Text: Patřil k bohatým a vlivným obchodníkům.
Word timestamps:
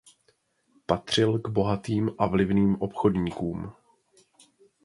Patřil 0.85 1.39
k 1.39 1.49
bohatým 1.49 2.11
a 2.17 2.25
vlivným 2.27 2.81
obchodníkům. 2.81 3.71